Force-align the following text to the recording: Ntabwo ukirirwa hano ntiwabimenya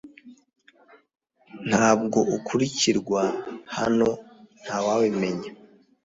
Ntabwo 1.69 2.19
ukirirwa 2.35 3.23
hano 3.77 4.09
ntiwabimenya 4.63 5.49